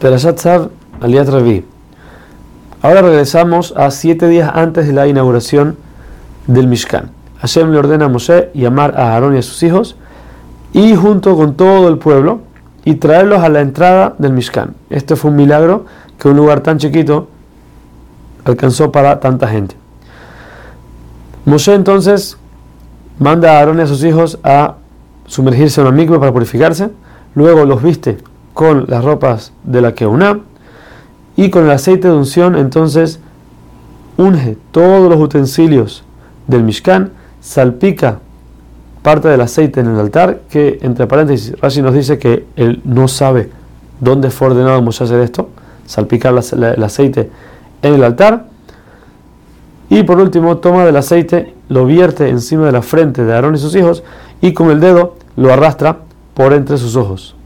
Perashat 0.00 0.38
Sav 0.38 0.70
Aliat 1.00 1.28
Revi. 1.28 1.64
Ahora 2.82 3.02
regresamos 3.02 3.74
a 3.76 3.90
siete 3.90 4.28
días 4.28 4.48
antes 4.54 4.86
de 4.86 4.92
la 4.92 5.08
inauguración 5.08 5.76
del 6.46 6.68
Mishkan. 6.68 7.10
Hashem 7.40 7.72
le 7.72 7.78
ordena 7.78 8.04
a 8.04 8.08
Moshe 8.08 8.50
llamar 8.54 8.94
a 8.96 9.14
Aarón 9.14 9.34
y 9.34 9.38
a 9.38 9.42
sus 9.42 9.60
hijos 9.64 9.96
y 10.72 10.94
junto 10.94 11.36
con 11.36 11.54
todo 11.54 11.88
el 11.88 11.98
pueblo 11.98 12.40
y 12.84 12.94
traerlos 12.94 13.40
a 13.40 13.48
la 13.48 13.60
entrada 13.60 14.14
del 14.18 14.32
Mishkan. 14.32 14.74
Este 14.88 15.16
fue 15.16 15.32
un 15.32 15.36
milagro 15.36 15.86
que 16.16 16.28
un 16.28 16.36
lugar 16.36 16.60
tan 16.60 16.78
chiquito 16.78 17.28
alcanzó 18.44 18.92
para 18.92 19.18
tanta 19.18 19.48
gente. 19.48 19.74
Moshe 21.44 21.74
entonces 21.74 22.38
manda 23.18 23.50
a 23.50 23.58
Aarón 23.58 23.80
y 23.80 23.82
a 23.82 23.86
sus 23.88 24.04
hijos 24.04 24.38
a 24.44 24.76
sumergirse 25.26 25.80
en 25.80 25.88
un 25.88 25.96
mikveh 25.96 26.20
para 26.20 26.32
purificarse, 26.32 26.90
luego 27.34 27.64
los 27.64 27.82
viste 27.82 28.18
con 28.58 28.86
las 28.88 29.04
ropas 29.04 29.52
de 29.62 29.80
la 29.80 29.94
Keuná 29.94 30.40
y 31.36 31.48
con 31.48 31.66
el 31.66 31.70
aceite 31.70 32.08
de 32.08 32.14
unción 32.14 32.56
entonces 32.56 33.20
unge 34.16 34.56
todos 34.72 35.08
los 35.08 35.20
utensilios 35.20 36.02
del 36.48 36.64
Mishkan, 36.64 37.12
salpica 37.40 38.18
parte 39.02 39.28
del 39.28 39.42
aceite 39.42 39.78
en 39.78 39.86
el 39.86 40.00
altar, 40.00 40.40
que 40.50 40.80
entre 40.82 41.06
paréntesis 41.06 41.54
Rashi 41.60 41.82
nos 41.82 41.94
dice 41.94 42.18
que 42.18 42.46
él 42.56 42.82
no 42.84 43.06
sabe 43.06 43.48
dónde 44.00 44.28
fue 44.28 44.48
ordenado 44.48 44.82
Moshe 44.82 45.04
hacer 45.04 45.20
esto, 45.20 45.50
salpicar 45.86 46.32
el 46.32 46.82
aceite 46.82 47.30
en 47.82 47.94
el 47.94 48.02
altar. 48.02 48.46
Y 49.88 50.02
por 50.02 50.18
último, 50.18 50.56
toma 50.56 50.84
del 50.84 50.96
aceite, 50.96 51.54
lo 51.68 51.86
vierte 51.86 52.28
encima 52.28 52.66
de 52.66 52.72
la 52.72 52.82
frente 52.82 53.24
de 53.24 53.32
Aarón 53.34 53.54
y 53.54 53.58
sus 53.58 53.76
hijos 53.76 54.02
y 54.40 54.52
con 54.52 54.72
el 54.72 54.80
dedo 54.80 55.14
lo 55.36 55.52
arrastra 55.52 55.98
por 56.34 56.54
entre 56.54 56.76
sus 56.76 56.96
ojos. 56.96 57.37